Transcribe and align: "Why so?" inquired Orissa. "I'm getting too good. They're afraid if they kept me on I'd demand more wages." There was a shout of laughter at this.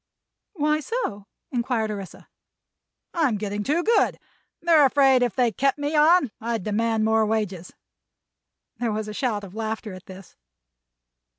"Why 0.53 0.79
so?" 0.79 1.27
inquired 1.51 1.91
Orissa. 1.91 2.27
"I'm 3.13 3.37
getting 3.37 3.63
too 3.63 3.83
good. 3.83 4.17
They're 4.59 4.83
afraid 4.83 5.21
if 5.21 5.35
they 5.35 5.51
kept 5.51 5.77
me 5.77 5.95
on 5.95 6.31
I'd 6.41 6.63
demand 6.63 7.05
more 7.05 7.23
wages." 7.23 7.71
There 8.77 8.91
was 8.91 9.07
a 9.07 9.13
shout 9.13 9.43
of 9.43 9.53
laughter 9.53 9.93
at 9.93 10.07
this. 10.07 10.35